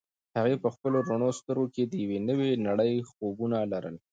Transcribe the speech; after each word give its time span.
هغې 0.37 0.55
په 0.63 0.69
خپلو 0.75 0.97
رڼو 1.09 1.29
سترګو 1.39 1.71
کې 1.75 1.83
د 1.85 1.93
یوې 2.03 2.19
نوې 2.29 2.49
نړۍ 2.67 2.93
خوبونه 3.09 3.57
لرل. 3.71 3.95